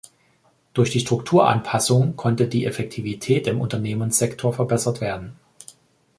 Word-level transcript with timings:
Durch 0.73 0.89
die 0.89 0.99
Strukturanpassung 0.99 2.15
konnte 2.15 2.47
die 2.47 2.65
Effektivität 2.65 3.45
im 3.45 3.61
Unternehmenssektor 3.61 4.51
verbessert 4.51 4.99
werden. 4.99 5.37